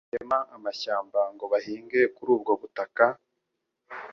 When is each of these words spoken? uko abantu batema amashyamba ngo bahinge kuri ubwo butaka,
uko 0.03 0.07
abantu 0.07 0.11
batema 0.11 0.39
amashyamba 0.57 1.19
ngo 1.33 1.45
bahinge 1.53 1.99
kuri 2.15 2.29
ubwo 2.35 2.51
butaka, 2.61 3.05